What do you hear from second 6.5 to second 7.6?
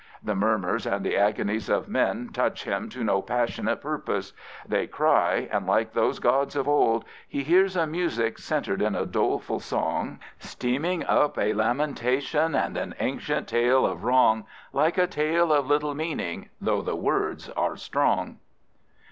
of old, He